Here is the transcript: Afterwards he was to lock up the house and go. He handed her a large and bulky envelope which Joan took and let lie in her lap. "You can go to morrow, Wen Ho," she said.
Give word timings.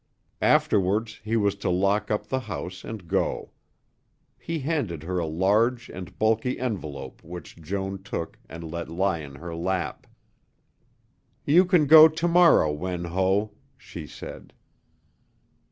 Afterwards 0.41 1.19
he 1.23 1.35
was 1.37 1.53
to 1.57 1.69
lock 1.69 2.09
up 2.09 2.25
the 2.25 2.39
house 2.39 2.83
and 2.83 3.07
go. 3.07 3.51
He 4.39 4.57
handed 4.61 5.03
her 5.03 5.19
a 5.19 5.27
large 5.27 5.89
and 5.89 6.17
bulky 6.17 6.59
envelope 6.59 7.23
which 7.23 7.57
Joan 7.61 8.01
took 8.01 8.39
and 8.49 8.63
let 8.71 8.89
lie 8.89 9.19
in 9.19 9.35
her 9.35 9.53
lap. 9.55 10.07
"You 11.45 11.65
can 11.65 11.85
go 11.85 12.07
to 12.07 12.27
morrow, 12.27 12.71
Wen 12.71 13.03
Ho," 13.05 13.51
she 13.77 14.07
said. 14.07 14.53